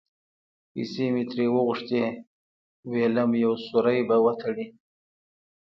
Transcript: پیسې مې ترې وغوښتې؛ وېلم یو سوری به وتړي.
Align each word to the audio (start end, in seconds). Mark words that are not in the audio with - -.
پیسې 0.71 1.05
مې 1.13 1.23
ترې 1.29 1.45
وغوښتې؛ 1.55 2.01
وېلم 2.91 3.31
یو 3.43 3.53
سوری 3.65 3.99
به 4.07 4.15
وتړي. 4.25 4.65